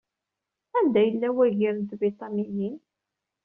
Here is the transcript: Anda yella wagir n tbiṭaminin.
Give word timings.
Anda 0.77 1.01
yella 1.07 1.29
wagir 1.35 1.73
n 1.77 1.83
tbiṭaminin. 1.89 2.75